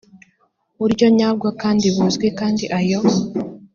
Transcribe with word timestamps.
buryo 0.79 1.05
nyabwo 1.17 1.47
kandi 1.61 1.85
buzwi 1.95 2.27
kandi 2.39 2.63
ayo 2.79 2.99